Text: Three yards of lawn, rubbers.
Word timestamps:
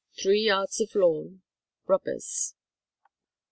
Three 0.19 0.41
yards 0.41 0.81
of 0.81 0.95
lawn, 0.95 1.43
rubbers. 1.85 2.55